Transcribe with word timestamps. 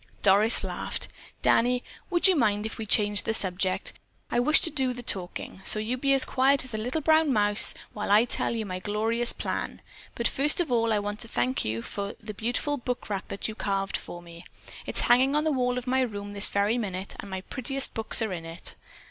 Doris 0.23 0.63
laughed. 0.63 1.09
"Danny, 1.43 1.83
would 2.09 2.27
you 2.27 2.35
mind 2.35 2.65
if 2.65 2.79
we 2.79 2.87
changed 2.87 3.23
the 3.25 3.35
subject? 3.35 3.93
I 4.31 4.39
wish 4.39 4.59
to 4.61 4.71
do 4.71 4.93
the 4.93 5.03
talking, 5.03 5.61
so 5.63 5.77
you 5.77 5.95
be 5.95 6.11
as 6.15 6.25
quiet 6.25 6.63
as 6.65 6.73
a 6.73 6.79
little 6.79 7.01
brown 7.01 7.31
mouse 7.31 7.75
while 7.93 8.09
I 8.09 8.25
tell 8.25 8.55
you 8.55 8.65
my 8.65 8.79
glorious 8.79 9.31
plan, 9.31 9.79
but 10.15 10.27
first 10.27 10.59
of 10.59 10.71
all 10.71 10.91
I 10.91 10.97
want 10.97 11.19
to 11.19 11.27
thank 11.27 11.63
you 11.63 11.83
for 11.83 12.15
the 12.19 12.33
beautiful 12.33 12.77
bookrack 12.79 13.27
that 13.27 13.47
you 13.47 13.53
carved 13.53 13.95
for 13.95 14.23
me. 14.23 14.43
It's 14.87 15.01
hanging 15.01 15.35
on 15.35 15.43
the 15.43 15.51
wall 15.51 15.77
of 15.77 15.85
my 15.85 16.01
room 16.01 16.33
this 16.33 16.47
very 16.49 16.79
minute 16.79 17.15
and 17.19 17.29
my 17.29 17.41
prettiest 17.41 17.93
books 17.93 18.23
are 18.23 18.33
in 18.33 18.43
it." 18.43 18.73